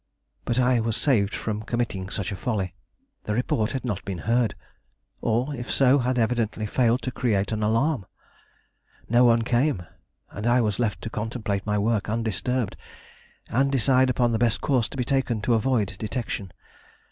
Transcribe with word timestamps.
But 0.45 0.57
I 0.59 0.79
was 0.79 0.97
saved 0.97 1.35
from 1.35 1.61
committing 1.61 2.09
such 2.09 2.31
a 2.31 2.35
folly. 2.35 2.73
The 3.25 3.35
report 3.35 3.73
had 3.73 3.85
not 3.85 4.03
been 4.03 4.17
heard, 4.25 4.55
or 5.21 5.53
if 5.53 5.69
so, 5.69 5.99
had 5.99 6.17
evidently 6.17 6.65
failed 6.65 7.03
to 7.03 7.11
create 7.11 7.51
an 7.51 7.61
alarm. 7.61 8.07
No 9.07 9.23
one 9.25 9.43
came, 9.43 9.85
and 10.31 10.47
I 10.47 10.59
was 10.59 10.79
left 10.79 11.03
to 11.03 11.11
contemplate 11.11 11.67
my 11.67 11.77
work 11.77 12.09
undisturbed 12.09 12.77
and 13.47 13.71
decide 13.71 14.09
upon 14.09 14.31
the 14.31 14.39
best 14.39 14.59
course 14.59 14.89
to 14.89 14.97
be 14.97 15.05
taken 15.05 15.39
to 15.43 15.53
avoid 15.53 15.95
detection. 15.99 16.51